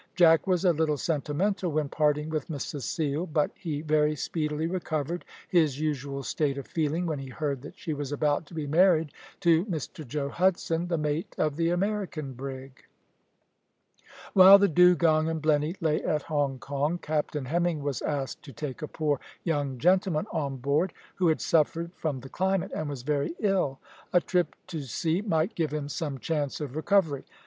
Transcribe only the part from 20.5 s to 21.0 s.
board,